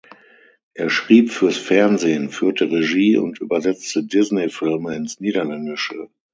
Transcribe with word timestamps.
Er 0.73 0.89
schrieb 0.89 1.29
fürs 1.29 1.57
Fernsehen, 1.57 2.31
führte 2.31 2.71
Regie 2.71 3.17
und 3.17 3.37
übersetzte 3.39 4.03
Disney-Filme 4.03 4.95
ins 4.95 5.19
Niederländische. 5.19 6.09